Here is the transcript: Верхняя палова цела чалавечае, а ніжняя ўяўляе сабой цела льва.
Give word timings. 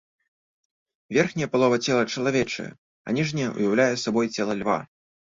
Верхняя 1.17 1.47
палова 1.55 1.77
цела 1.89 2.03
чалавечае, 2.13 2.65
а 3.11 3.15
ніжняя 3.17 3.49
ўяўляе 3.57 3.91
сабой 4.05 4.31
цела 4.39 4.57
льва. 4.63 4.79